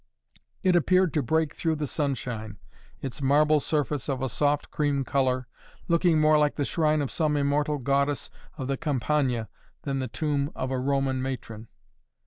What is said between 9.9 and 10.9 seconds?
the tomb of a